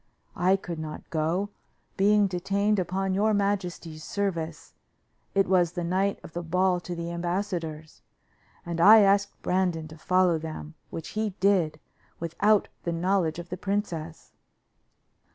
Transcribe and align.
I 0.35 0.55
could 0.55 0.79
not 0.79 1.07
go, 1.11 1.51
being 1.95 2.25
detained 2.25 2.79
upon 2.79 3.13
your 3.13 3.35
majesty's 3.35 4.03
service 4.03 4.73
it 5.35 5.45
was 5.47 5.73
the 5.73 5.83
night 5.83 6.19
of 6.23 6.33
the 6.33 6.41
ball 6.41 6.79
to 6.79 6.95
the 6.95 7.11
ambassadors 7.11 8.01
and 8.65 8.81
I 8.81 9.01
asked 9.01 9.39
Brandon 9.43 9.87
to 9.89 9.99
follow 9.99 10.39
them, 10.39 10.73
which 10.89 11.09
he 11.09 11.35
did, 11.39 11.79
without 12.19 12.67
the 12.81 12.91
knowledge 12.91 13.37
of 13.37 13.49
the 13.49 13.57
princess. 13.57 14.31